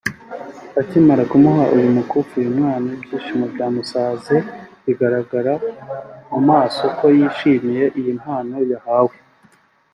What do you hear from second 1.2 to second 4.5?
kumuha uyu mukufi uyu mwana ibyishimo byamusaze